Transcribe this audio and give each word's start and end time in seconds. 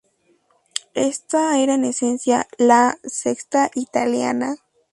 Esta 0.95 1.59
era 1.59 1.75
en 1.75 1.85
esencia, 1.85 2.47
la 2.57 2.97
"sexta 3.03 3.69
Italiana". 3.75 4.55